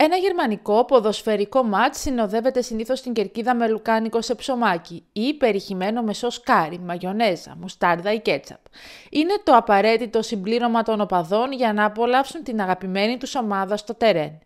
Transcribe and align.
Ένα 0.00 0.16
γερμανικό 0.16 0.84
ποδοσφαιρικό 0.84 1.62
μάτς 1.62 2.00
συνοδεύεται 2.00 2.62
συνήθως 2.62 2.98
στην 2.98 3.12
κερκίδα 3.12 3.54
με 3.54 3.68
λουκάνικο 3.68 4.22
σε 4.22 4.34
ψωμάκι 4.34 5.04
ή 5.12 5.34
περιχυμένο 5.34 6.02
με 6.02 6.14
σοσκάρι, 6.14 6.78
μαγιονέζα, 6.78 7.56
μουστάρδα 7.60 8.12
ή 8.12 8.20
κέτσαπ. 8.20 8.58
Είναι 9.10 9.40
το 9.44 9.56
απαραίτητο 9.56 10.22
συμπλήρωμα 10.22 10.82
των 10.82 11.00
οπαδών 11.00 11.52
για 11.52 11.72
να 11.72 11.84
απολαύσουν 11.84 12.42
την 12.42 12.60
αγαπημένη 12.60 13.16
τους 13.16 13.34
ομάδα 13.34 13.76
στο 13.76 13.94
τερέν. 13.94 14.38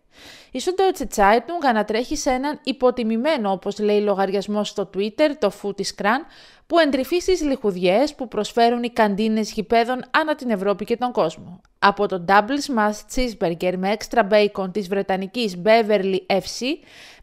Η 0.51 0.61
Süddeutsche 0.63 1.15
Zeitung 1.15 1.65
ανατρέχει 1.67 2.15
σε 2.15 2.29
έναν 2.29 2.59
υποτιμημένο, 2.63 3.51
όπως 3.51 3.79
λέει 3.79 4.01
λογαριασμός 4.01 4.69
στο 4.69 4.89
Twitter, 4.95 5.29
το 5.39 5.51
Footiskran, 5.61 6.19
που 6.67 6.79
εντρυφεί 6.79 7.19
στις 7.19 7.41
λιχουδιές 7.41 8.15
που 8.15 8.27
προσφέρουν 8.27 8.83
οι 8.83 8.89
καντίνες 8.89 9.51
γηπέδων 9.51 10.01
ανά 10.11 10.35
την 10.35 10.49
Ευρώπη 10.49 10.85
και 10.85 10.97
τον 10.97 11.11
κόσμο. 11.11 11.61
Από 11.79 12.07
το 12.07 12.25
Double 12.27 12.73
Smash 12.73 13.15
Cheeseburger 13.15 13.73
με 13.77 13.95
extra 13.99 14.21
bacon 14.29 14.73
της 14.73 14.87
βρετανικής 14.87 15.61
Beverly 15.63 16.17
FC 16.27 16.65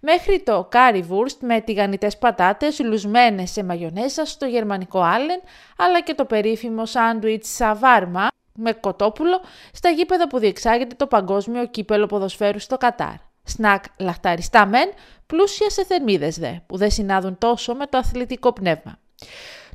μέχρι 0.01 0.43
το 0.43 0.69
Currywurst 0.73 1.37
με 1.41 1.61
τηγανιτές 1.61 2.19
πατάτες 2.19 2.81
λουσμένες 2.81 3.51
σε 3.51 3.65
μαγιονέσα 3.65 4.25
στο 4.25 4.47
γερμανικό 4.47 5.01
Allen, 5.01 5.49
αλλά 5.77 6.01
και 6.01 6.15
το 6.15 6.25
περίφημο 6.25 6.87
σάντουιτς 6.87 7.55
σαβάρμα 7.55 8.29
με 8.55 8.73
κοτόπουλο 8.73 9.41
στα 9.73 9.89
γήπεδα 9.89 10.29
που 10.29 10.39
διεξάγεται 10.39 10.95
το 10.95 11.07
παγκόσμιο 11.07 11.67
κύπελο 11.67 12.07
ποδοσφαίρου 12.07 12.59
στο 12.59 12.77
Κατάρ. 12.77 13.15
Σνακ 13.45 13.85
λαχταριστά 13.99 14.67
μεν, 14.67 14.91
πλούσια 15.27 15.71
σε 15.71 15.85
θερμίδες 15.85 16.39
δε, 16.39 16.53
που 16.67 16.77
δεν 16.77 16.91
συνάδουν 16.91 17.39
τόσο 17.39 17.75
με 17.75 17.87
το 17.87 17.99
αθλητικό 17.99 18.53
πνεύμα. 18.53 18.99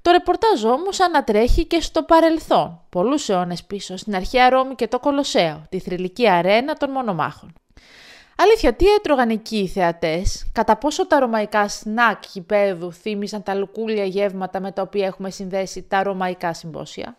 Το 0.02 0.12
ρεπορτάζ 0.12 0.64
όμως 0.64 1.00
ανατρέχει 1.00 1.66
και 1.66 1.82
στο 1.82 2.04
παρελθόν, 2.04 2.82
πολλούς 2.90 3.30
αιώνες 3.30 3.64
πίσω, 3.64 3.98
στην 3.98 4.16
αρχαία 4.16 4.50
Ρώμη 4.50 4.76
και 4.76 4.88
το 4.88 5.00
Κολοσσέο, 5.00 5.64
τη 5.70 5.80
θρηλυκή 5.80 6.30
αρένα 6.30 6.74
των 6.74 6.92
μονομάχων. 6.92 7.54
Αλήθεια, 8.38 8.74
τι 8.74 8.86
έτρωγαν 8.86 9.30
εκεί 9.30 9.58
οι 9.58 9.68
θεατές, 9.68 10.50
κατά 10.52 10.78
πόσο 10.78 11.08
τα 11.08 11.20
ρωμαϊκά 11.20 11.68
σνακ 11.68 12.24
γηπέδου 12.34 12.94
θύμισαν 12.94 13.44
τα 13.44 13.54
λουκούλια 13.54 14.06
γεύματα 14.06 14.60
με 14.60 14.72
τα 14.72 14.82
οποία 14.82 15.06
έχουμε 15.06 15.30
συνδέσει 15.30 15.84
τα 15.84 16.04
ρωμαϊκά 16.04 16.54
συμπόσια; 16.54 17.18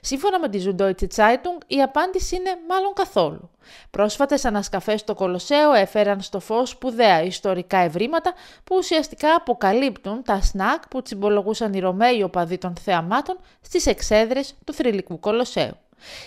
Σύμφωνα 0.00 0.38
με 0.38 0.48
τη 0.48 0.62
Süddeutsche 0.66 1.06
Zeitung, 1.16 1.62
η 1.66 1.82
απάντηση 1.82 2.36
είναι 2.36 2.50
μάλλον 2.68 2.92
καθόλου. 2.92 3.50
Πρόσφατες 3.90 4.44
ανασκαφές 4.44 5.00
στο 5.00 5.14
Κολοσσέο 5.14 5.72
έφεραν 5.72 6.20
στο 6.20 6.40
φως 6.40 6.68
σπουδαία 6.68 7.22
ιστορικά 7.22 7.78
ευρήματα 7.78 8.32
που 8.64 8.76
ουσιαστικά 8.76 9.34
αποκαλύπτουν 9.34 10.22
τα 10.22 10.40
σνακ 10.40 10.88
που 10.88 11.02
τσιμπολογούσαν 11.02 11.72
οι 11.72 11.80
Ρωμαίοι 11.80 12.22
οπαδοί 12.22 12.58
των 12.58 12.74
θεαμάτων 12.84 13.38
στις 13.60 13.86
εξέδρες 13.86 14.54
του 14.64 14.72
θρηλυκού 14.72 15.20
Κολοσσέου. 15.20 15.76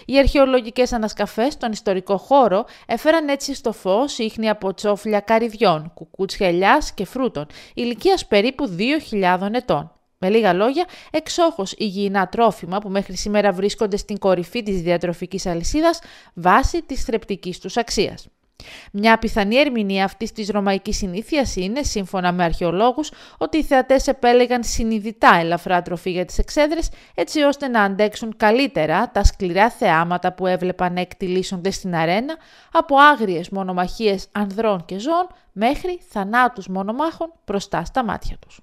Οι 0.06 0.18
αρχαιολογικές 0.18 0.94
ανασκαφές 0.94 1.54
στον 1.54 1.72
ιστορικό 1.72 2.18
χώρο 2.18 2.66
έφεραν 2.86 3.28
έτσι 3.28 3.54
στο 3.54 3.72
φως 3.72 4.18
ίχνη 4.18 4.50
από 4.50 4.74
τσόφλια 4.74 5.20
καρυδιών, 5.20 5.92
κουκούτσια 5.94 6.48
ελιάς 6.48 6.94
και 6.94 7.06
φρούτων, 7.06 7.46
ηλικίας 7.74 8.26
περίπου 8.26 8.76
2.000 9.12 9.50
ετών. 9.52 9.92
Με 10.26 10.30
λίγα 10.30 10.54
λόγια, 10.54 10.86
εξόχως 11.12 11.74
υγιεινά 11.78 12.28
τρόφιμα 12.28 12.78
που 12.80 12.90
μέχρι 12.90 13.18
σήμερα 13.18 13.52
βρίσκονται 13.52 13.98
στην 13.98 14.18
κορυφή 14.18 14.64
της 14.64 14.82
διατροφικής 14.82 15.46
αλυσίδας 15.46 16.00
βάσει 16.34 16.82
της 16.82 17.04
θρεπτικής 17.04 17.60
τους 17.60 17.78
αξίας. 17.78 18.28
Μια 18.92 19.18
πιθανή 19.18 19.56
ερμηνεία 19.56 20.04
αυτής 20.04 20.32
της 20.32 20.50
ρωμαϊκής 20.50 20.98
συνήθειας 20.98 21.56
είναι, 21.56 21.84
σύμφωνα 21.84 22.32
με 22.32 22.44
αρχαιολόγους, 22.44 23.12
ότι 23.38 23.58
οι 23.58 23.64
θεατές 23.64 24.08
επέλεγαν 24.08 24.64
συνειδητά 24.64 25.36
ελαφρά 25.40 25.82
τροφή 25.82 26.12
για 26.12 26.26
τις 26.26 26.38
εξέδρες, 26.38 26.90
έτσι 27.16 27.42
ώστε 27.42 27.68
να 27.68 27.82
αντέξουν 27.82 28.34
καλύτερα 28.38 29.12
τα 29.12 29.24
σκληρά 29.24 29.70
θεάματα 29.70 30.34
που 30.34 30.48
έβλεπαν 30.48 30.94
να 30.94 31.02
εκτιλήσονται 31.02 31.72
στην 31.72 31.96
αρένα, 31.96 32.38
από 32.72 32.96
άγριες 32.98 33.50
μονομαχίες 33.50 34.28
ανδρών 34.32 34.86
και 34.86 35.00
ζώων 35.00 35.28
μέχρι 35.52 36.00
θανάτους 36.10 36.68
μονομάχων 36.68 37.34
μπροστά 37.46 37.84
στα 37.84 38.04
μάτια 38.04 38.38
τους. 38.38 38.60